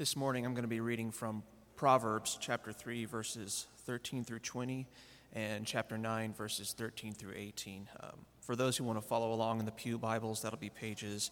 [0.00, 1.42] This morning I'm going to be reading from
[1.76, 4.86] Proverbs chapter 3, verses 13 through 20,
[5.34, 7.86] and chapter 9, verses 13 through 18.
[8.02, 8.10] Um,
[8.40, 11.30] for those who want to follow along in the Pew Bibles, that'll be pages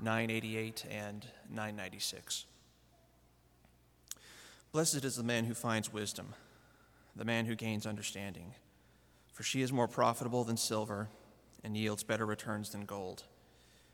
[0.00, 2.44] 988 and 996.
[4.70, 6.34] Blessed is the man who finds wisdom,
[7.16, 8.52] the man who gains understanding,
[9.32, 11.08] for she is more profitable than silver
[11.64, 13.22] and yields better returns than gold.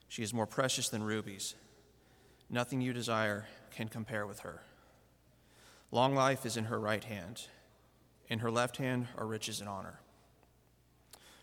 [0.09, 1.55] She is more precious than rubies.
[2.51, 4.63] Nothing you desire can compare with her.
[5.91, 7.43] Long life is in her right hand,
[8.29, 10.01] in her left hand are riches and honor.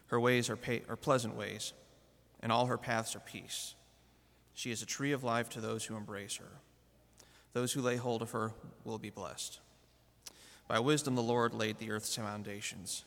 [0.08, 0.58] Her ways are,
[0.90, 1.74] are pleasant ways,
[2.41, 3.76] and all her paths are peace.
[4.54, 6.60] She is a tree of life to those who embrace her.
[7.54, 8.52] Those who lay hold of her
[8.84, 9.60] will be blessed.
[10.68, 13.05] By wisdom, the Lord laid the earth's foundations.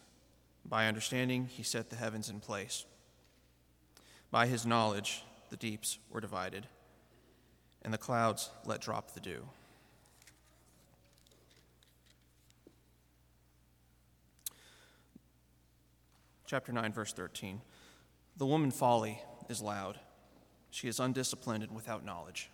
[0.65, 2.87] By understanding, he set the heavens in place.
[4.31, 6.67] By his knowledge, the deeps were divided
[7.87, 9.49] and the clouds let drop the dew.
[16.47, 17.61] Chapter 9, verse 13.
[18.37, 20.01] The woman folly is loud.
[20.73, 22.51] She is undisciplined and without knowledge.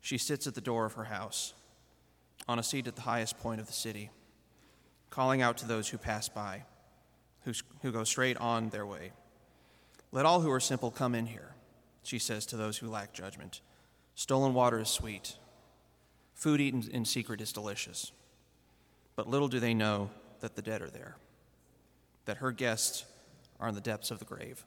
[0.00, 1.52] She sits at the door of her house,
[2.46, 4.08] on a seat at the highest point of the city,
[5.10, 6.62] calling out to those who pass by,
[7.42, 7.52] who,
[7.82, 9.10] who go straight on their way.
[10.12, 11.56] Let all who are simple come in here,
[12.04, 13.62] she says to those who lack judgment.
[14.18, 15.36] Stolen water is sweet.
[16.34, 18.10] Food eaten in secret is delicious.
[19.14, 21.14] But little do they know that the dead are there,
[22.24, 23.04] that her guests
[23.60, 24.64] are in the depths of the grave.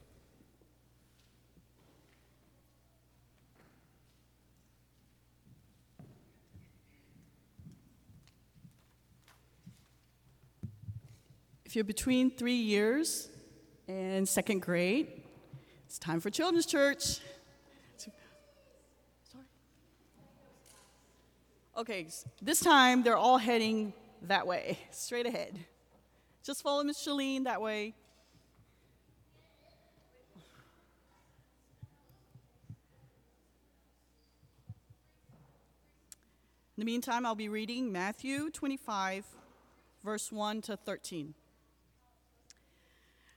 [11.66, 13.28] If you're between three years
[13.86, 15.08] and second grade,
[15.84, 17.20] it's time for children's church.
[21.82, 22.06] Okay,
[22.40, 23.92] this time they're all heading
[24.28, 25.58] that way, straight ahead.
[26.44, 27.92] Just follow Miss Shalene that way.
[36.76, 39.24] In the meantime, I'll be reading Matthew 25,
[40.04, 41.34] verse 1 to 13.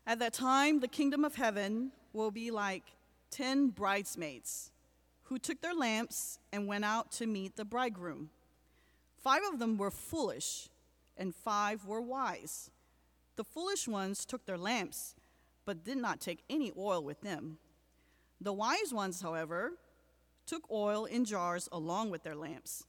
[0.05, 2.83] At that time, the kingdom of heaven will be like
[3.31, 4.69] ten bridesmaids
[5.25, 8.29] who took their lamps and went out to meet the bridegroom.
[9.17, 10.69] Five of them were foolish,
[11.17, 12.69] and five were wise.
[13.35, 15.15] The foolish ones took their lamps,
[15.65, 17.57] but did not take any oil with them.
[18.39, 19.73] The wise ones, however,
[20.45, 22.85] took oil in jars along with their lamps.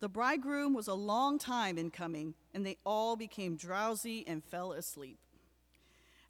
[0.00, 4.72] The bridegroom was a long time in coming, and they all became drowsy and fell
[4.72, 5.18] asleep.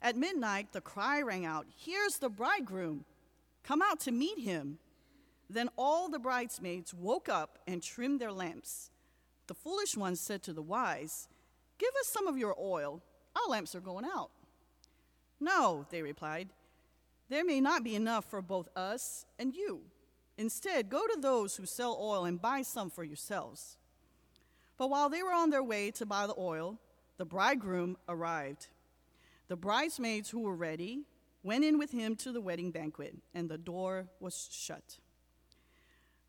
[0.01, 3.05] At midnight, the cry rang out, Here's the bridegroom!
[3.63, 4.79] Come out to meet him.
[5.51, 8.89] Then all the bridesmaids woke up and trimmed their lamps.
[9.47, 11.27] The foolish ones said to the wise,
[11.77, 13.01] Give us some of your oil.
[13.35, 14.31] Our lamps are going out.
[15.41, 16.49] No, they replied,
[17.31, 19.81] there may not be enough for both us and you.
[20.37, 23.77] Instead, go to those who sell oil and buy some for yourselves.
[24.77, 26.77] But while they were on their way to buy the oil,
[27.17, 28.67] the bridegroom arrived.
[29.47, 31.03] The bridesmaids who were ready
[31.41, 34.97] went in with him to the wedding banquet, and the door was shut.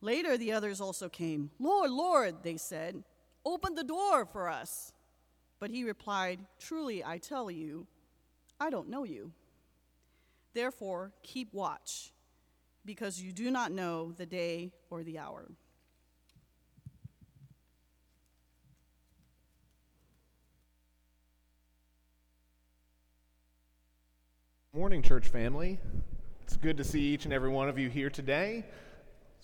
[0.03, 1.51] Later, the others also came.
[1.61, 3.05] Lord, Lord, they said,
[3.45, 4.93] open the door for us.
[5.61, 7.87] But he replied, Truly, I tell you,
[8.59, 9.31] I don't know you.
[10.55, 12.13] Therefore, keep watch,
[12.85, 15.49] because you do not know the day or the hour.
[24.75, 25.79] Morning, church family.
[26.43, 28.65] It's good to see each and every one of you here today.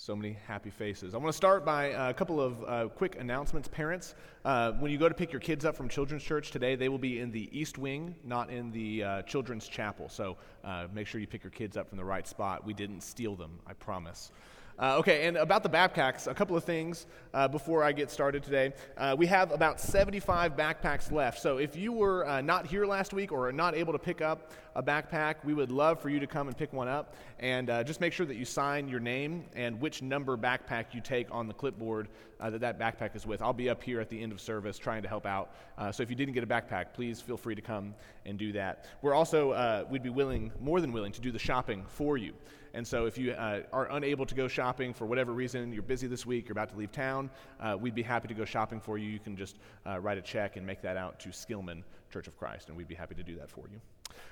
[0.00, 1.12] So many happy faces.
[1.12, 3.66] I want to start by uh, a couple of uh, quick announcements.
[3.66, 4.14] Parents,
[4.44, 6.98] uh, when you go to pick your kids up from Children's Church today, they will
[6.98, 10.08] be in the East Wing, not in the uh, Children's Chapel.
[10.08, 12.64] So uh, make sure you pick your kids up from the right spot.
[12.64, 14.30] We didn't steal them, I promise.
[14.80, 18.44] Uh, okay, and about the backpacks, a couple of things uh, before I get started
[18.44, 18.72] today.
[18.96, 21.40] Uh, we have about 75 backpacks left.
[21.40, 24.20] So if you were uh, not here last week or are not able to pick
[24.20, 27.16] up a backpack, we would love for you to come and pick one up.
[27.40, 31.00] And uh, just make sure that you sign your name and which number backpack you
[31.00, 32.06] take on the clipboard
[32.38, 33.42] uh, that that backpack is with.
[33.42, 35.56] I'll be up here at the end of service trying to help out.
[35.90, 37.96] so if you didn't get a backpack, please feel free to come
[38.26, 38.86] and do that.
[39.02, 42.32] We're also, we'd be willing, more than willing, to do the shopping for you.
[42.74, 46.06] And so, if you uh, are unable to go shopping for whatever reason, you're busy
[46.06, 47.30] this week, you're about to leave town,
[47.60, 49.08] uh, we'd be happy to go shopping for you.
[49.08, 51.82] You can just uh, write a check and make that out to Skillman
[52.12, 53.80] Church of Christ, and we'd be happy to do that for you.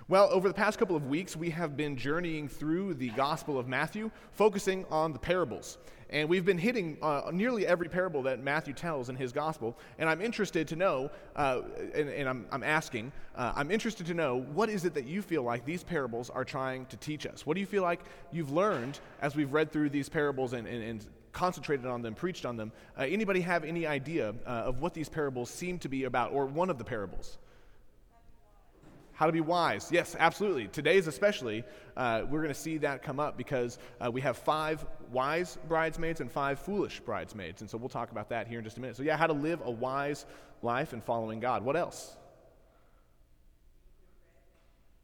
[0.08, 3.66] Well, over the past couple of weeks, we have been journeying through the Gospel of
[3.66, 5.78] Matthew, focusing on the parables.
[6.10, 9.76] And we've been hitting uh, nearly every parable that Matthew tells in his Gospel.
[9.98, 11.62] And I'm interested to know, uh,
[11.92, 15.22] and, and, I'm, I'm asking, uh, I'm interested to know what is it that you
[15.22, 17.44] feel like these parables are trying to teach us?
[17.44, 20.84] What do you feel like you've learned as we've read through these parables and, and,
[20.84, 22.70] and concentrated on them, preached on them?
[22.96, 26.46] Uh, anybody have any idea uh, of what these parables seem to be about, or
[26.46, 27.38] one of the parables?
[29.16, 29.88] How to be wise.
[29.90, 30.68] Yes, absolutely.
[30.68, 31.64] Today's especially,
[31.96, 36.20] uh, we're going to see that come up because uh, we have five wise bridesmaids
[36.20, 37.62] and five foolish bridesmaids.
[37.62, 38.94] And so we'll talk about that here in just a minute.
[38.94, 40.26] So, yeah, how to live a wise
[40.60, 41.64] life and following God.
[41.64, 42.14] What else?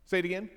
[0.05, 0.51] Say it again.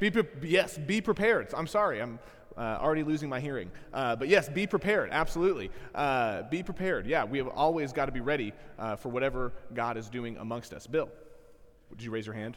[0.00, 1.52] Be pre- yes, be prepared.
[1.54, 2.00] I'm sorry.
[2.00, 2.20] I'm
[2.56, 3.70] uh, already losing my hearing.
[3.92, 5.70] Uh, but yes, be prepared, absolutely.
[5.94, 7.06] Uh, be prepared.
[7.06, 10.72] Yeah, we have always got to be ready uh, for whatever God is doing amongst
[10.72, 10.86] us.
[10.86, 11.08] Bill,
[11.90, 12.56] would you raise your hand?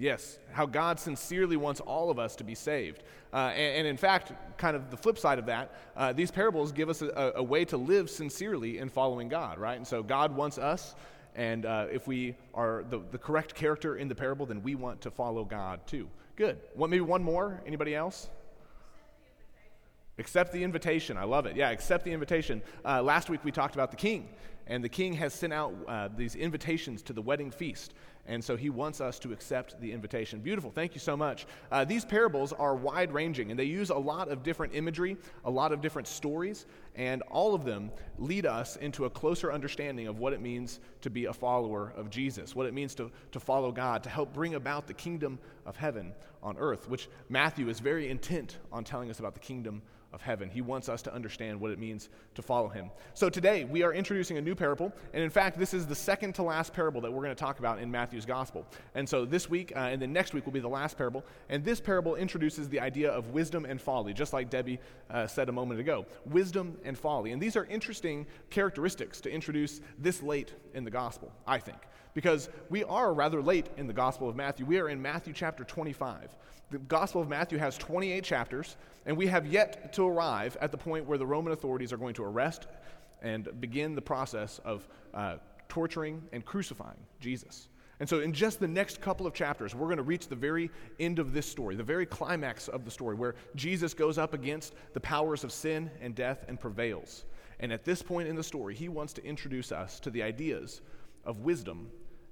[0.00, 3.02] Yes, how God sincerely wants all of us to be saved.
[3.34, 6.72] Uh, and, and, in fact, kind of the flip side of that, uh, these parables
[6.72, 9.76] give us a, a, way to live sincerely in following God, right?
[9.76, 10.94] And so God wants us
[11.34, 15.00] and uh, if we are the, the correct character in the parable, then we want
[15.02, 16.08] to follow God too.
[16.36, 16.58] Good.
[16.74, 17.62] What, maybe one more?
[17.66, 18.28] Anybody else?
[20.18, 21.16] Accept the invitation.
[21.16, 21.56] I love it.
[21.56, 22.62] Yeah, accept the invitation.
[22.84, 24.28] Uh, last week we talked about the king,
[24.66, 27.94] and the king has sent out uh, these invitations to the wedding feast.
[28.30, 30.38] And so he wants us to accept the invitation.
[30.38, 30.70] Beautiful.
[30.70, 31.48] Thank you so much.
[31.72, 35.50] Uh, these parables are wide ranging, and they use a lot of different imagery, a
[35.50, 40.20] lot of different stories, and all of them lead us into a closer understanding of
[40.20, 43.72] what it means to be a follower of Jesus, what it means to, to follow
[43.72, 45.36] God, to help bring about the kingdom
[45.66, 49.82] of heaven on earth, which Matthew is very intent on telling us about the kingdom
[50.12, 50.50] of heaven.
[50.50, 52.90] He wants us to understand what it means to follow him.
[53.14, 56.34] So today we are introducing a new parable, and in fact, this is the second
[56.36, 58.66] to last parable that we're going to talk about in Matthew's gospel.
[58.94, 61.64] And so this week uh, and then next week will be the last parable, and
[61.64, 64.80] this parable introduces the idea of wisdom and folly, just like Debbie
[65.10, 66.06] uh, said a moment ago.
[66.26, 67.32] Wisdom and folly.
[67.32, 71.78] And these are interesting characteristics to introduce this late in the gospel, I think
[72.14, 74.66] because we are rather late in the Gospel of Matthew.
[74.66, 76.34] We are in Matthew chapter 25.
[76.70, 78.76] The Gospel of Matthew has 28 chapters,
[79.06, 82.14] and we have yet to arrive at the point where the Roman authorities are going
[82.14, 82.66] to arrest
[83.22, 85.36] and begin the process of uh,
[85.68, 87.68] torturing and crucifying Jesus.
[87.98, 90.70] And so, in just the next couple of chapters, we're going to reach the very
[90.98, 94.74] end of this story, the very climax of the story, where Jesus goes up against
[94.94, 97.26] the powers of sin and death and prevails.
[97.58, 100.80] And at this point in the story, he wants to introduce us to the ideas
[101.26, 101.90] of wisdom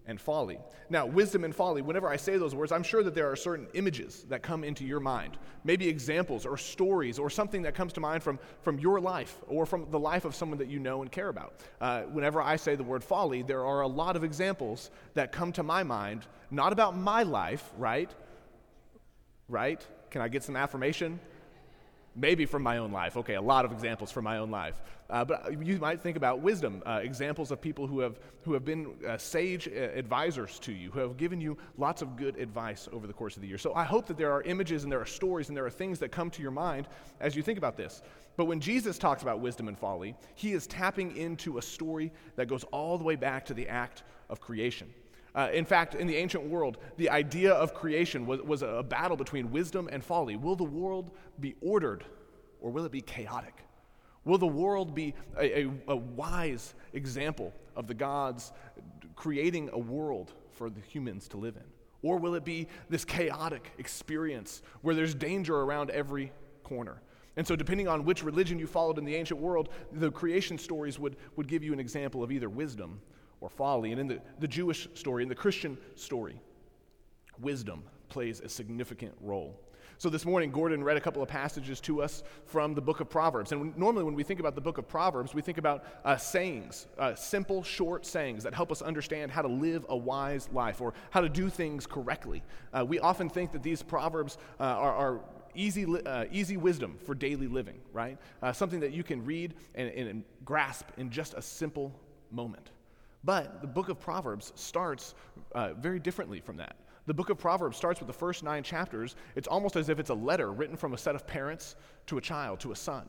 [0.08, 0.58] and folly.
[0.88, 3.68] Now, wisdom and folly, whenever I say those words, I'm sure that there are certain
[3.74, 8.00] images that come into your mind, maybe examples or stories or something that comes to
[8.00, 11.12] mind from, from your life or from the life of someone that you know and
[11.12, 11.60] care about.
[11.80, 15.52] Uh, whenever I say the word folly, there are a lot of examples that come
[15.52, 18.10] to my mind, not about my life, right?
[19.46, 19.86] Right?
[20.10, 21.20] Can I get some affirmation?
[22.16, 23.16] Maybe from my own life.
[23.16, 24.80] Okay, a lot of examples from my own life.
[25.10, 28.64] Uh, but you might think about wisdom, uh, examples of people who have, who have
[28.64, 32.88] been uh, sage uh, advisors to you, who have given you lots of good advice
[32.92, 33.56] over the course of the year.
[33.56, 35.98] So I hope that there are images and there are stories and there are things
[36.00, 36.88] that come to your mind
[37.20, 38.02] as you think about this.
[38.36, 42.46] But when Jesus talks about wisdom and folly, he is tapping into a story that
[42.46, 44.92] goes all the way back to the act of creation.
[45.34, 49.16] Uh, in fact, in the ancient world, the idea of creation was, was a battle
[49.16, 50.36] between wisdom and folly.
[50.36, 52.04] Will the world be ordered
[52.60, 53.64] or will it be chaotic?
[54.24, 58.52] Will the world be a, a, a wise example of the gods
[59.16, 61.62] creating a world for the humans to live in?
[62.02, 66.32] Or will it be this chaotic experience where there's danger around every
[66.62, 67.00] corner?
[67.36, 70.98] And so, depending on which religion you followed in the ancient world, the creation stories
[70.98, 73.00] would, would give you an example of either wisdom
[73.40, 73.92] or folly.
[73.92, 76.40] And in the, the Jewish story, in the Christian story,
[77.40, 79.58] wisdom plays a significant role.
[80.00, 83.10] So this morning, Gordon read a couple of passages to us from the book of
[83.10, 83.50] Proverbs.
[83.50, 86.86] And normally, when we think about the book of Proverbs, we think about uh, sayings,
[86.98, 90.94] uh, simple, short sayings that help us understand how to live a wise life or
[91.10, 92.44] how to do things correctly.
[92.72, 95.20] Uh, we often think that these Proverbs uh, are, are
[95.56, 98.18] easy, uh, easy wisdom for daily living, right?
[98.40, 101.92] Uh, something that you can read and, and grasp in just a simple
[102.30, 102.70] moment.
[103.24, 105.14] But the book of Proverbs starts
[105.52, 106.76] uh, very differently from that.
[107.06, 109.16] The book of Proverbs starts with the first nine chapters.
[109.34, 111.74] It's almost as if it's a letter written from a set of parents
[112.06, 113.06] to a child, to a son.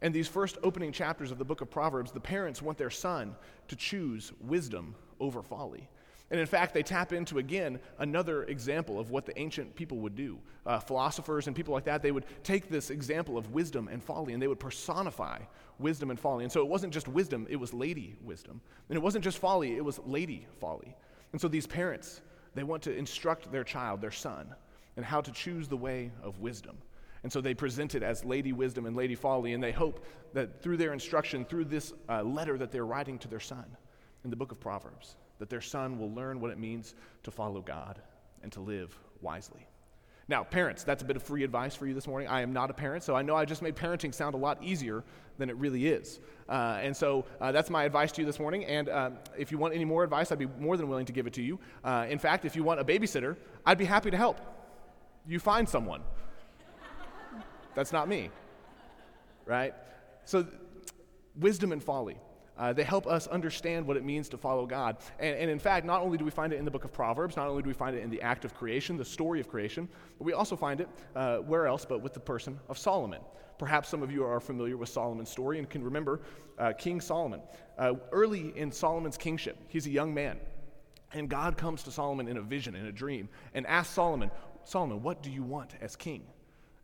[0.00, 3.34] And these first opening chapters of the book of Proverbs, the parents want their son
[3.68, 5.88] to choose wisdom over folly.
[6.32, 10.16] And in fact, they tap into, again, another example of what the ancient people would
[10.16, 10.38] do.
[10.64, 14.32] Uh, philosophers and people like that, they would take this example of wisdom and folly
[14.32, 15.38] and they would personify
[15.78, 16.44] wisdom and folly.
[16.44, 18.62] And so it wasn't just wisdom, it was lady wisdom.
[18.88, 20.96] And it wasn't just folly, it was lady folly.
[21.32, 22.22] And so these parents,
[22.54, 24.54] they want to instruct their child, their son,
[24.96, 26.78] in how to choose the way of wisdom.
[27.24, 30.62] And so they present it as Lady Wisdom and Lady Folly, and they hope that
[30.62, 33.64] through their instruction, through this uh, letter that they're writing to their son
[34.24, 36.94] in the book of Proverbs, that their son will learn what it means
[37.24, 38.00] to follow God
[38.44, 39.66] and to live wisely.
[40.28, 42.28] Now, parents, that's a bit of free advice for you this morning.
[42.28, 44.62] I am not a parent, so I know I just made parenting sound a lot
[44.62, 45.02] easier
[45.38, 46.20] than it really is.
[46.48, 48.64] Uh, and so uh, that's my advice to you this morning.
[48.66, 51.26] And uh, if you want any more advice, I'd be more than willing to give
[51.26, 51.58] it to you.
[51.82, 54.38] Uh, in fact, if you want a babysitter, I'd be happy to help.
[55.26, 56.02] You find someone.
[57.74, 58.30] that's not me,
[59.44, 59.74] right?
[60.24, 60.46] So,
[61.34, 62.16] wisdom and folly.
[62.62, 64.98] Uh, they help us understand what it means to follow God.
[65.18, 67.34] And, and, in fact, not only do we find it in the book of Proverbs,
[67.34, 69.88] not only do we find it in the act of creation, the story of creation,
[70.16, 73.20] but we also find it uh, where else but with the person of Solomon.
[73.58, 76.20] Perhaps some of you are familiar with Solomon's story and can remember
[76.60, 77.40] uh, King Solomon.
[77.78, 80.38] Uh, early in Solomon's kingship, he's a young man.
[81.14, 84.30] And God comes to Solomon in a vision, in a dream, and asks Solomon,
[84.62, 86.22] Solomon, what do you want as king?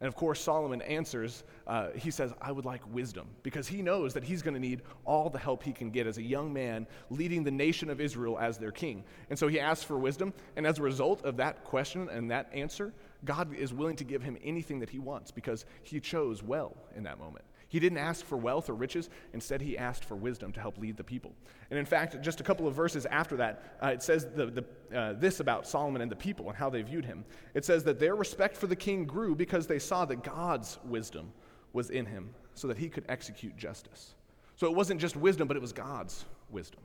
[0.01, 4.15] And of course, Solomon answers, uh, he says, I would like wisdom, because he knows
[4.15, 6.87] that he's going to need all the help he can get as a young man
[7.11, 9.03] leading the nation of Israel as their king.
[9.29, 12.49] And so he asks for wisdom, and as a result of that question and that
[12.53, 12.93] answer,
[13.25, 17.03] God is willing to give him anything that he wants because he chose well in
[17.03, 17.45] that moment.
[17.69, 19.11] He didn't ask for wealth or riches.
[19.35, 21.33] Instead, he asked for wisdom to help lead the people.
[21.71, 24.99] And in fact, just a couple of verses after that, uh, it says the, the,
[24.99, 27.27] uh, this about Solomon and the people and how they viewed him.
[27.53, 31.31] It says that their respect for the king grew because they saw that God's wisdom
[31.75, 34.15] was in him so that he could execute justice.
[34.57, 36.81] So it wasn't just wisdom, but it was God's wisdom.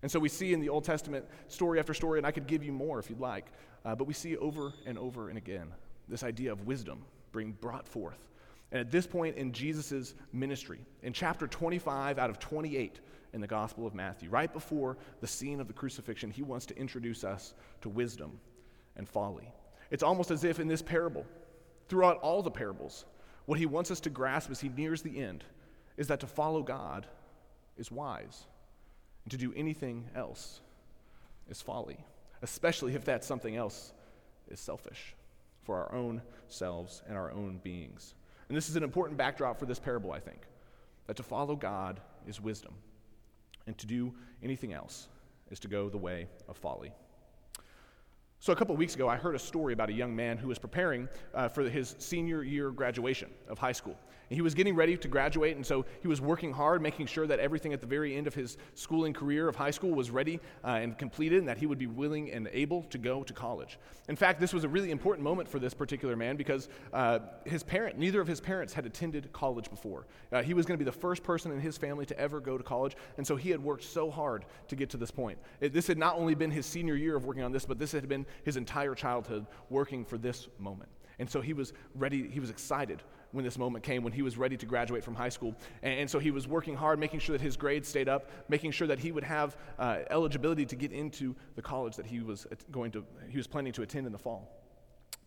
[0.00, 2.64] And so we see in the Old Testament story after story, and I could give
[2.64, 3.46] you more if you'd like,
[3.84, 5.68] uh, but we see over and over and again
[6.08, 8.31] this idea of wisdom being brought forth
[8.72, 13.00] and at this point in Jesus' ministry, in chapter 25 out of 28
[13.34, 16.78] in the Gospel of Matthew, right before the scene of the crucifixion, he wants to
[16.78, 17.52] introduce us
[17.82, 18.40] to wisdom
[18.96, 19.52] and folly.
[19.90, 21.26] It's almost as if in this parable,
[21.88, 23.04] throughout all the parables,
[23.44, 25.44] what he wants us to grasp as he nears the end
[25.98, 27.06] is that to follow God
[27.76, 28.46] is wise,
[29.24, 30.62] and to do anything else
[31.50, 31.98] is folly,
[32.40, 33.92] especially if that something else
[34.48, 35.14] is selfish
[35.62, 38.14] for our own selves and our own beings.
[38.52, 40.42] And this is an important backdrop for this parable, I think.
[41.06, 42.74] That to follow God is wisdom,
[43.66, 45.08] and to do anything else
[45.50, 46.92] is to go the way of folly.
[48.40, 50.58] So, a couple weeks ago, I heard a story about a young man who was
[50.58, 53.96] preparing uh, for his senior year graduation of high school.
[54.32, 57.38] He was getting ready to graduate, and so he was working hard, making sure that
[57.38, 60.68] everything at the very end of his schooling career of high school was ready uh,
[60.68, 63.78] and completed, and that he would be willing and able to go to college.
[64.08, 67.62] In fact, this was a really important moment for this particular man because uh, his
[67.62, 70.06] parent, neither of his parents had attended college before.
[70.32, 72.56] Uh, he was going to be the first person in his family to ever go
[72.56, 75.38] to college, and so he had worked so hard to get to this point.
[75.60, 77.92] It, this had not only been his senior year of working on this, but this
[77.92, 80.88] had been his entire childhood working for this moment.
[81.18, 84.38] And so he was ready, he was excited when this moment came, when he was
[84.38, 85.54] ready to graduate from high school.
[85.82, 88.70] And, and so he was working hard, making sure that his grades stayed up, making
[88.70, 92.46] sure that he would have uh, eligibility to get into the college that he was
[92.70, 94.62] going to, he was planning to attend in the fall.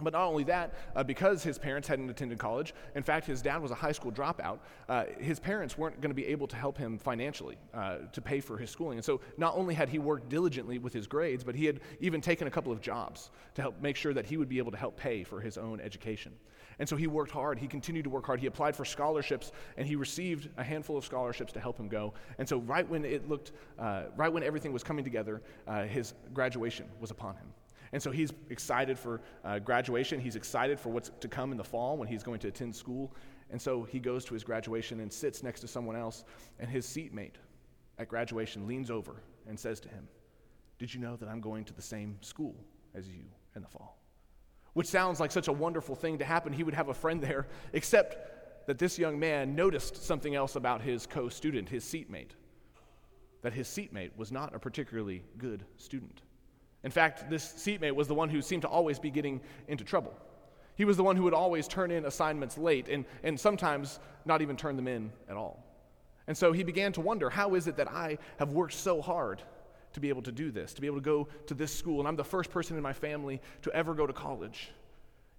[0.01, 3.61] But not only that, uh, because his parents hadn't attended college, in fact, his dad
[3.61, 4.59] was a high school dropout,
[4.89, 8.41] uh, his parents weren't going to be able to help him financially uh, to pay
[8.41, 8.97] for his schooling.
[8.97, 12.19] And so not only had he worked diligently with his grades, but he had even
[12.19, 14.77] taken a couple of jobs to help make sure that he would be able to
[14.77, 16.33] help pay for his own education.
[16.79, 17.57] And so he worked hard.
[17.57, 18.39] He continued to work hard.
[18.39, 22.13] He applied for scholarships, and he received a handful of scholarships to help him go.
[22.37, 26.13] And so, right when it looked, uh, right when everything was coming together, uh, his
[26.33, 27.47] graduation was upon him.
[27.93, 30.19] And so he's excited for uh, graduation.
[30.19, 33.13] He's excited for what's to come in the fall when he's going to attend school.
[33.51, 36.25] And so he goes to his graduation and sits next to someone else.
[36.59, 37.37] And his seatmate
[37.97, 40.07] at graduation leans over and says to him,
[40.77, 42.55] Did you know that I'm going to the same school
[42.93, 43.23] as you
[43.55, 43.97] in the fall?
[44.75, 46.51] Which sounds like such a wonderful thing to happen.
[46.51, 50.81] He would have a friend there, except that this young man noticed something else about
[50.81, 52.31] his co student, his seatmate,
[53.41, 56.21] that his seatmate was not a particularly good student.
[56.83, 59.39] In fact, this seatmate was the one who seemed to always be getting
[59.69, 60.13] into trouble.
[60.75, 64.41] He was the one who would always turn in assignments late and, and sometimes not
[64.41, 65.63] even turn them in at all.
[66.27, 69.41] And so he began to wonder how is it that I have worked so hard
[69.95, 71.99] to be able to do this, to be able to go to this school.
[71.99, 74.69] And I'm the first person in my family to ever go to college.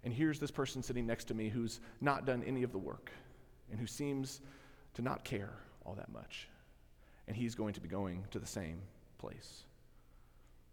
[0.03, 3.11] And here's this person sitting next to me who's not done any of the work
[3.71, 4.41] and who seems
[4.95, 5.53] to not care
[5.85, 6.49] all that much.
[7.29, 8.81] And he's going to be going to the same
[9.19, 9.65] place.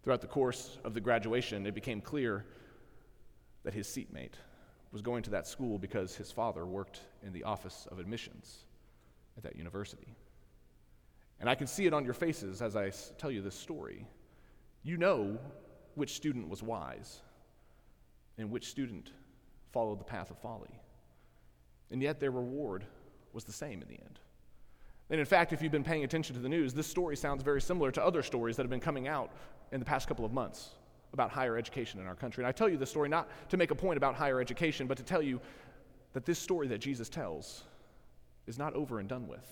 [0.02, 2.46] Throughout the course of the graduation, it became clear
[3.66, 4.36] that his seatmate
[4.94, 8.64] was going to that school because his father worked in the office of admissions
[9.36, 10.16] at that university.
[11.44, 14.08] And I can see it on your faces as I tell you this story.
[14.82, 15.38] You know
[15.96, 17.20] which student was wise
[18.38, 19.12] and which student
[19.74, 20.80] followed the path of folly.
[21.92, 22.86] And yet their reward
[23.34, 24.22] was the same in the end.
[25.10, 27.60] And in fact, if you've been paying attention to the news, this story sounds very
[27.60, 29.34] similar to other stories that have been coming out
[29.74, 30.70] in the past couple of months
[31.12, 32.42] about higher education in our country.
[32.42, 34.96] And I tell you this story not to make a point about higher education, but
[34.96, 35.42] to tell you
[36.14, 37.66] that this story that Jesus tells
[38.48, 39.46] is not over and done with.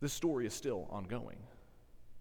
[0.00, 1.38] This story is still ongoing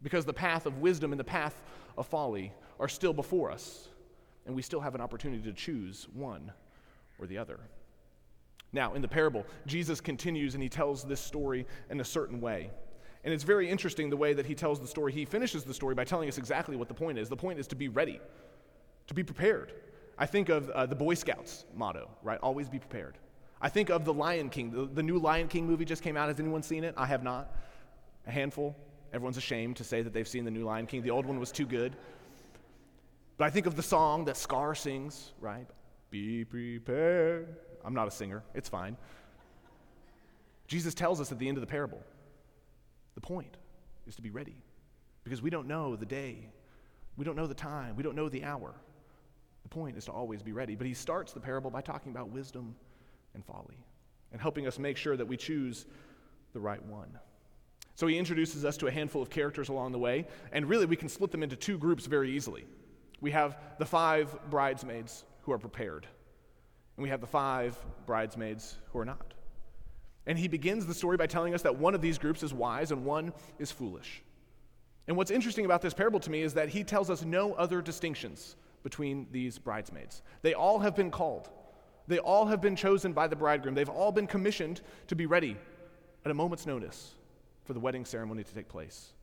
[0.02, 1.62] because the path of wisdom and the path
[1.98, 3.88] of folly are still before us,
[4.46, 6.52] and we still have an opportunity to choose one
[7.20, 7.60] or the other.
[8.74, 12.70] Now, in the parable, Jesus continues and he tells this story in a certain way.
[13.24, 15.12] And it's very interesting the way that he tells the story.
[15.12, 17.30] He finishes the story by telling us exactly what the point is.
[17.30, 18.20] The point is to be ready,
[19.08, 19.74] to be prepared.
[20.18, 22.40] I think of uh, the Boy Scouts motto, right?
[22.42, 23.18] Always be prepared.
[23.62, 24.72] I think of the Lion King.
[24.72, 26.28] The, the new Lion King movie just came out.
[26.28, 26.94] Has anyone seen it?
[26.98, 27.54] I have not.
[28.28, 28.76] A handful.
[29.14, 31.02] Everyone's ashamed to say that they've seen the new Lion King.
[31.02, 31.96] The old one was too good.
[33.38, 35.68] But I think of the song that Scar sings, right?
[36.10, 37.56] Be prepared.
[37.86, 38.98] I'm not a singer, it's fine.
[40.68, 42.02] Jesus tells us at the end of the parable
[43.16, 43.56] the point
[44.06, 44.56] is to be ready
[45.24, 46.50] because we don't know the day,
[47.16, 48.76] we don't know the time, we don't know the hour.
[49.64, 50.76] The point is to always be ready.
[50.76, 52.76] But he starts the parable by talking about wisdom
[53.34, 53.86] and folly
[54.32, 55.86] and helping us make sure that we choose
[56.54, 57.18] the right one.
[57.98, 60.96] So he introduces us to a handful of characters along the way, and really we
[60.96, 62.64] can split them into two groups very easily.
[63.22, 66.06] We have the five bridesmaids who are prepared,
[66.96, 67.76] and we have the five
[68.06, 69.34] bridesmaids who are not.
[70.28, 72.92] And he begins the story by telling us that one of these groups is wise
[72.92, 74.22] and one is foolish.
[75.08, 77.82] And what's interesting about this parable to me is that he tells us no other
[77.82, 80.22] distinctions between these bridesmaids.
[80.44, 81.50] They all have been called,
[82.08, 85.58] they all have been chosen by the bridegroom, they've all been commissioned to be ready
[86.24, 87.16] at a moment's notice
[87.68, 89.14] for the wedding ceremony to take place.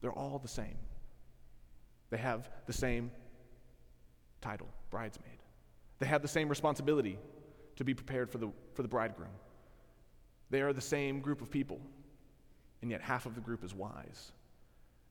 [0.00, 0.76] They're all the same.
[2.10, 3.10] They have the same
[4.40, 5.38] title, bridesmaid.
[5.98, 7.18] They have the same responsibility
[7.76, 9.30] to be prepared for the, for the bridegroom.
[10.50, 11.80] They are the same group of people,
[12.82, 14.32] and yet half of the group is wise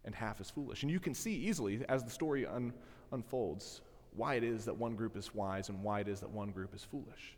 [0.06, 0.84] and half is foolish.
[0.84, 2.72] And you can see easily as the story un,
[3.12, 3.82] unfolds
[4.16, 6.76] why it is that one group is wise and why it is that one group
[6.76, 7.36] is foolish.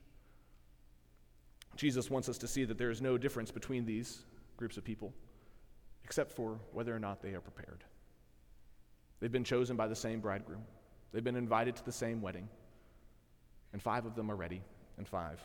[1.76, 4.24] Jesus wants us to see that there is no difference between these
[4.58, 5.14] groups of people
[6.04, 7.84] except for whether or not they are prepared.
[9.20, 10.64] They've been chosen by the same bridegroom,
[11.12, 12.48] they've been invited to the same wedding,
[13.74, 14.62] and five of them are ready,
[14.98, 15.42] and five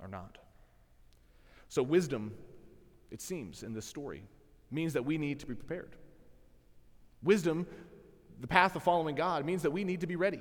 [0.00, 0.38] are not.
[1.68, 2.32] So, wisdom,
[3.10, 4.22] it seems, in this story,
[4.70, 5.96] means that we need to be prepared.
[7.22, 7.66] Wisdom,
[8.40, 10.40] the path of following God, means that we need to be ready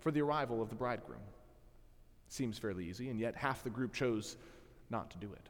[0.00, 1.20] for the arrival of the bridegroom.
[2.28, 4.36] Seems fairly easy, and yet half the group chose
[4.94, 5.48] not to do it.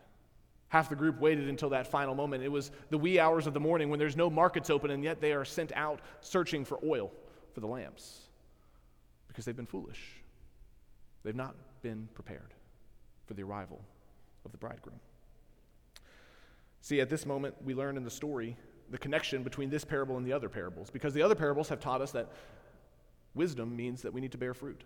[0.68, 2.42] Half the group waited until that final moment.
[2.42, 5.20] It was the wee hours of the morning when there's no markets open, and yet
[5.20, 7.12] they are sent out searching for oil
[7.52, 8.22] for the lamps
[9.28, 10.00] because they've been foolish.
[11.22, 12.54] They've not been prepared
[13.26, 13.80] for the arrival
[14.44, 14.98] of the bridegroom.
[16.80, 18.56] See, at this moment, we learn in the story
[18.90, 22.00] the connection between this parable and the other parables, because the other parables have taught
[22.00, 22.28] us that
[23.34, 24.82] wisdom means that we need to bear fruit.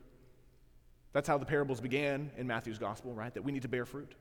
[1.12, 3.32] That's how the parables began in Matthew's gospel, right?
[3.32, 4.14] That we need to bear fruit.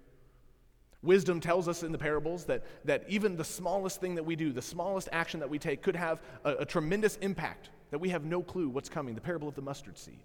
[1.04, 4.52] Wisdom tells us in the parables that, that even the smallest thing that we do,
[4.52, 8.26] the smallest action that we take, could have a, a tremendous impact, that we have
[8.26, 9.14] no clue what's coming.
[9.14, 10.20] The parable of the mustard seed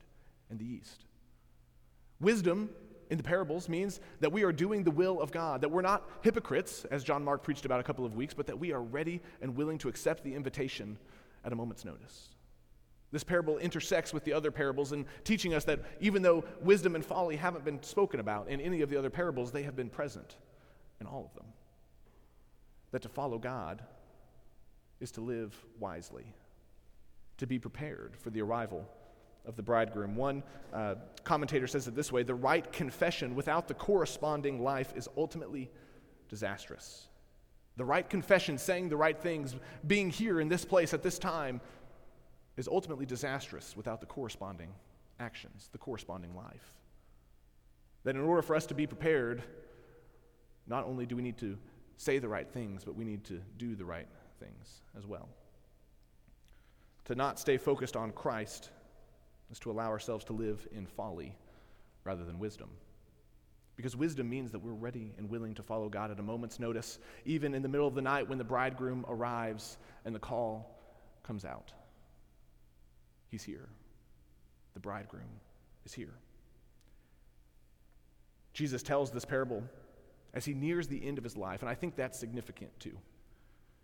[0.51, 1.05] and the yeast.
[2.21, 2.71] Wisdom
[3.11, 6.09] in the parables means that we are doing the will of God, that we're not
[6.23, 9.21] hypocrites, as John Mark preached about a couple of weeks, but that we are ready
[9.43, 10.97] and willing to accept the invitation
[11.45, 12.31] at a moment's notice.
[13.11, 17.05] This parable intersects with the other parables in teaching us that even though wisdom and
[17.05, 20.37] folly haven't been spoken about in any of the other parables, they have been present
[21.03, 21.53] in all of them.
[22.93, 23.83] That to follow God
[25.01, 26.25] is to live wisely,
[27.39, 28.89] to be prepared for the arrival
[29.45, 30.15] of the bridegroom.
[30.15, 35.09] One uh, commentator says it this way the right confession without the corresponding life is
[35.17, 35.71] ultimately
[36.29, 37.09] disastrous.
[37.77, 41.61] The right confession, saying the right things, being here in this place at this time,
[42.57, 44.69] is ultimately disastrous without the corresponding
[45.19, 46.77] actions, the corresponding life.
[48.05, 49.43] That in order for us to be prepared,
[50.67, 51.59] not only do we need to
[51.97, 54.09] say the right things, but we need to do the right
[54.41, 55.29] things as well.
[57.07, 58.71] To not stay focused on Christ
[59.51, 61.37] is to allow ourselves to live in folly
[62.05, 62.71] rather than wisdom.
[63.77, 66.99] Because wisdom means that we're ready and willing to follow God at a moment's notice,
[67.25, 70.79] even in the middle of the night when the bridegroom arrives and the call
[71.23, 71.73] comes out.
[73.29, 73.69] He's here.
[74.75, 75.41] The bridegroom
[75.85, 76.15] is here.
[78.53, 79.63] Jesus tells this parable
[80.35, 82.97] as he nears the end of his life, and I think that's significant too.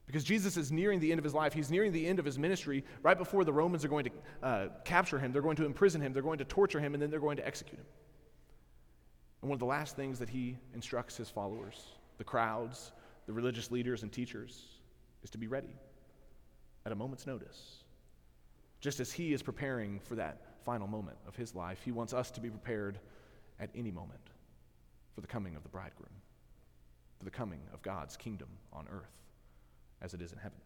[0.06, 1.52] Because Jesus is nearing the end of his life.
[1.52, 4.10] He's nearing the end of his ministry right before the Romans are going to
[4.42, 5.32] uh, capture him.
[5.32, 6.14] They're going to imprison him.
[6.14, 7.86] They're going to torture him, and then they're going to execute him.
[9.42, 12.92] And one of the last things that he instructs his followers, the crowds,
[13.26, 14.64] the religious leaders, and teachers,
[15.22, 15.76] is to be ready
[16.86, 17.84] at a moment's notice.
[18.80, 22.30] Just as he is preparing for that final moment of his life, he wants us
[22.30, 22.98] to be prepared
[23.60, 24.20] at any moment
[25.14, 26.08] for the coming of the bridegroom,
[27.18, 29.12] for the coming of God's kingdom on earth
[30.00, 30.58] as it is in heaven.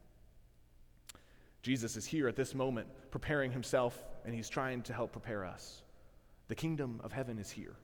[1.62, 5.83] Jesus is here at this moment preparing himself, and he's trying to help prepare us.
[6.49, 7.77] The kingdom of heaven is here.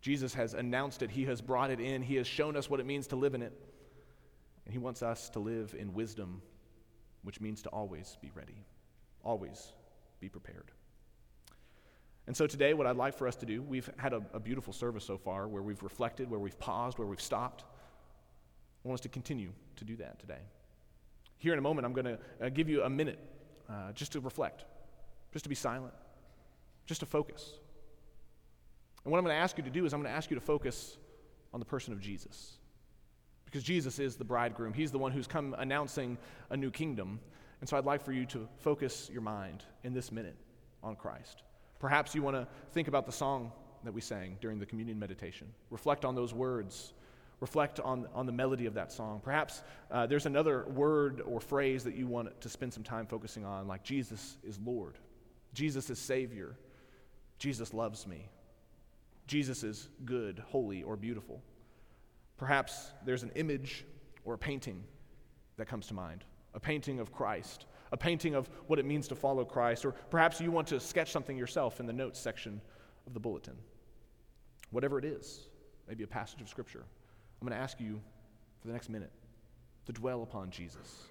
[0.00, 2.86] Jesus has announced it, he has brought it in, he has shown us what it
[2.86, 3.52] means to live in it.
[4.64, 6.42] And he wants us to live in wisdom,
[7.22, 8.64] which means to always be ready,
[9.22, 9.72] always
[10.20, 10.70] be prepared.
[12.26, 14.72] And so today, what I'd like for us to do, we've had a, a beautiful
[14.72, 17.64] service so far where we've reflected, where we've paused, where we've stopped.
[18.84, 20.40] I want us to continue to do that today.
[21.38, 23.18] Here in a moment, I'm going to uh, give you a minute
[23.68, 24.64] uh, just to reflect,
[25.32, 25.92] just to be silent,
[26.86, 27.58] just to focus.
[29.04, 30.34] And what I'm going to ask you to do is I'm going to ask you
[30.34, 30.96] to focus
[31.54, 32.54] on the person of Jesus.
[33.44, 36.18] Because Jesus is the bridegroom, He's the one who's come announcing
[36.50, 37.20] a new kingdom.
[37.60, 40.36] And so I'd like for you to focus your mind in this minute
[40.82, 41.42] on Christ.
[41.78, 43.52] Perhaps you want to think about the song
[43.84, 45.46] that we sang during the communion meditation.
[45.70, 46.94] Reflect on those words.
[47.40, 49.20] Reflect on, on the melody of that song.
[49.22, 53.44] Perhaps uh, there's another word or phrase that you want to spend some time focusing
[53.44, 54.94] on, like Jesus is Lord,
[55.52, 56.56] Jesus is Savior,
[57.38, 58.28] Jesus loves me,
[59.26, 61.42] Jesus is good, holy, or beautiful.
[62.38, 63.84] Perhaps there's an image
[64.24, 64.82] or a painting
[65.58, 66.24] that comes to mind
[66.56, 70.40] a painting of Christ, a painting of what it means to follow Christ, or perhaps
[70.40, 72.60] you want to sketch something yourself in the notes section
[73.06, 73.54] of the bulletin.
[74.70, 75.46] Whatever it is,
[75.86, 76.82] maybe a passage of Scripture,
[77.40, 78.00] I'm going to ask you
[78.60, 79.12] for the next minute
[79.84, 81.04] to dwell upon Jesus,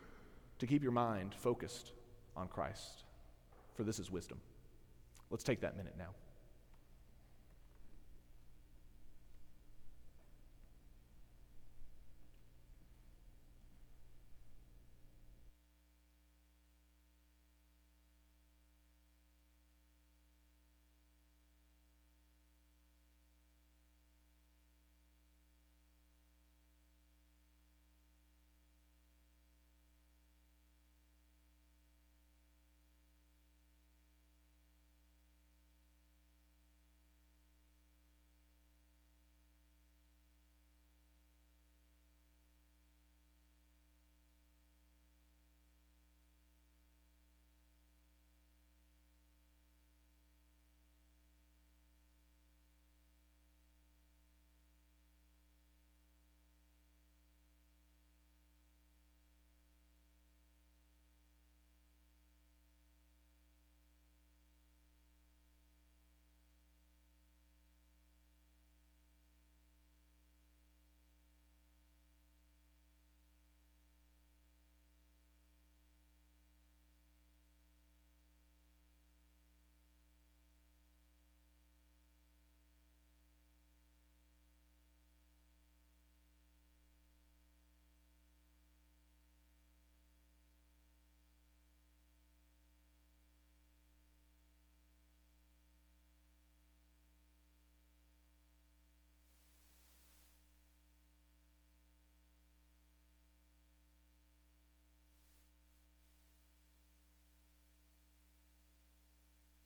[0.59, 1.93] to keep your mind focused
[2.35, 3.03] on Christ,
[3.75, 4.39] for this is wisdom.
[5.29, 6.09] Let's take that minute now.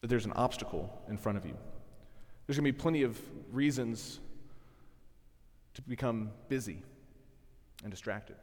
[0.02, 1.56] That there's an obstacle in front of you.
[2.46, 3.20] There's going to be plenty of
[3.52, 4.20] reasons
[5.74, 6.82] to become busy
[7.84, 8.36] and distracted.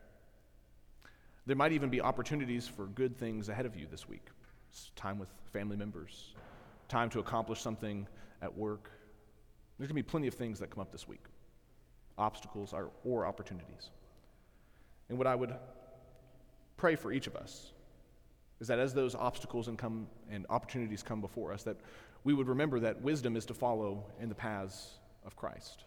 [1.47, 4.27] There might even be opportunities for good things ahead of you this week
[4.95, 6.35] time with family members,
[6.89, 8.07] time to accomplish something
[8.43, 8.91] at work.
[9.79, 11.25] There's going to be plenty of things that come up this week
[12.19, 13.91] obstacles or, or opportunities.
[15.09, 15.55] And what I would
[16.77, 17.73] pray for each of us
[18.61, 21.77] is that as those obstacles and, come, and opportunities come before us, that
[22.25, 25.85] we would remember that wisdom is to follow in the paths of Christ.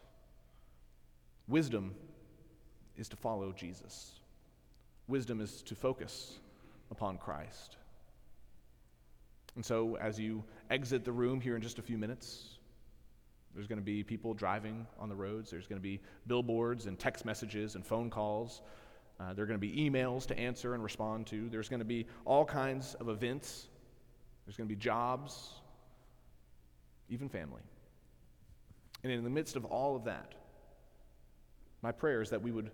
[1.47, 1.95] Wisdom
[2.95, 4.12] is to follow Jesus.
[5.08, 6.38] Wisdom is to focus
[6.91, 7.77] upon Christ.
[9.55, 12.60] And so, as you exit the room here in just a few minutes,
[13.55, 15.49] there's going to be people driving on the roads.
[15.49, 18.62] There's going to be billboards and text messages and phone calls
[19.19, 21.49] Uh, there are going to be emails to answer and respond to.
[21.49, 23.67] There's going to be all kinds of events.
[24.45, 25.49] There's going to be jobs,
[27.10, 27.62] even family.
[29.03, 30.36] And in the midst of all of that,
[31.82, 32.71] my prayer is that we would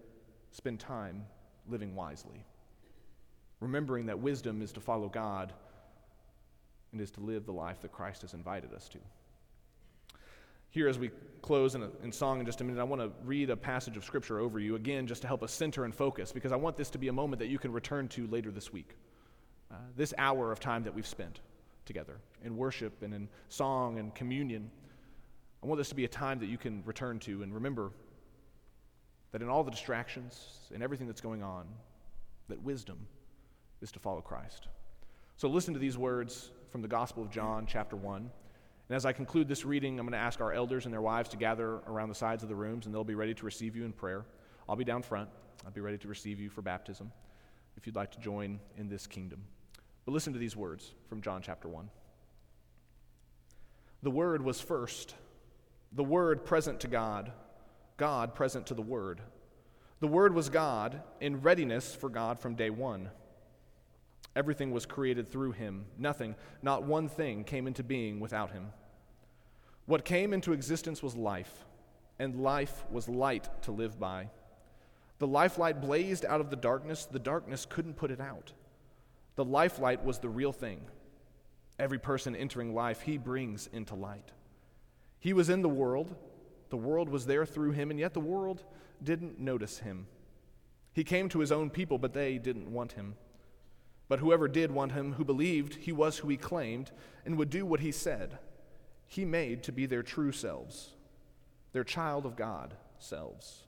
[0.51, 1.25] spend time
[1.67, 2.43] living wisely,
[3.60, 5.53] remembering that wisdom is to follow God
[6.91, 8.99] and is to live the life that Christ has invited us to.
[10.75, 11.09] Here, as we
[11.41, 13.95] close in, a, in song in just a minute, I want to read a passage
[13.95, 16.75] of Scripture over you, again, just to help us center and focus, because I want
[16.75, 18.97] this to be a moment that you can return to later this week.
[19.71, 21.39] Uh, this hour of time that we've spent
[21.85, 24.69] together in worship and in song and communion.
[25.63, 27.91] I want this to be a time that you can return to and remember
[29.31, 31.67] that in all the distractions and everything that's going on,
[32.49, 32.97] that wisdom
[33.79, 34.67] is to follow Christ.
[35.38, 38.29] So listen to these words from the Gospel of John, chapter 1.
[38.87, 41.29] And as I conclude this reading, I'm going to ask our elders and their wives
[41.29, 43.83] to gather around the sides of the rooms, and they'll be ready to receive you
[43.83, 44.25] in prayer.
[44.69, 45.29] I'll be down front.
[45.65, 47.11] I'll be ready to receive you for baptism
[47.77, 49.43] if you'd like to join in this kingdom.
[50.05, 51.89] But listen to these words from John chapter 1.
[54.03, 55.15] The Word was first,
[55.91, 57.31] the Word present to God,
[57.97, 59.21] God present to the Word.
[59.99, 63.09] The Word was God in readiness for God from day one.
[64.35, 65.85] Everything was created through him.
[65.97, 68.67] Nothing, not one thing, came into being without him.
[69.85, 71.65] What came into existence was life,
[72.19, 74.29] and life was light to live by.
[75.19, 78.51] The life light blazed out of the darkness, the darkness couldn't put it out.
[79.35, 80.81] The life light was the real thing.
[81.79, 84.31] Every person entering life, he brings into light.
[85.19, 86.15] He was in the world,
[86.69, 88.63] the world was there through him, and yet the world
[89.03, 90.07] didn't notice him.
[90.93, 93.15] He came to his own people, but they didn't want him.
[94.07, 96.91] But whoever did want him, who believed he was who he claimed,
[97.25, 98.37] and would do what he said,
[99.07, 100.91] he made to be their true selves,
[101.73, 103.63] their child of God selves.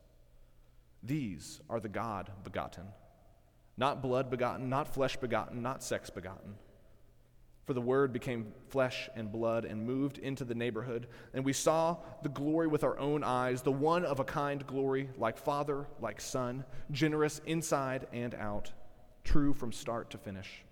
[1.02, 2.86] These are the God begotten,
[3.78, 6.56] not blood begotten, not flesh begotten, not sex begotten.
[7.65, 11.97] For the Word became flesh and blood and moved into the neighborhood, and we saw
[12.23, 16.21] the glory with our own eyes, the one of a kind glory, like Father, like
[16.21, 18.71] Son, generous inside and out
[19.28, 20.63] true from start to finish.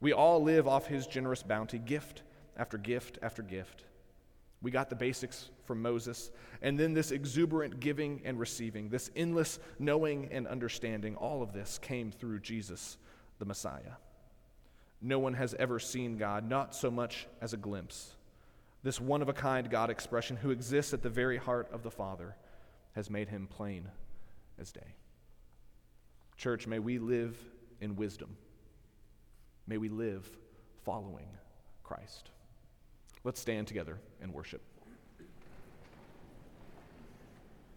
[0.00, 2.22] We all live off His generous bounty, gift
[2.56, 3.84] after gift after gift.
[4.60, 9.60] We got the basics from Moses, and then this exuberant giving and receiving, this endless
[9.78, 12.98] knowing and understanding, all of this came through Jesus,
[13.38, 13.94] the Messiah.
[15.00, 18.16] No one has ever seen God, not so much as a glimpse.
[18.82, 21.90] This one of a kind God expression, who exists at the very heart of the
[21.90, 22.34] Father,
[22.96, 23.88] has made him plain
[24.60, 24.94] as day.
[26.38, 27.36] Church, may we live
[27.80, 28.36] in wisdom.
[29.66, 30.24] May we live
[30.84, 31.26] following
[31.82, 32.30] Christ.
[33.24, 34.62] Let's stand together and worship.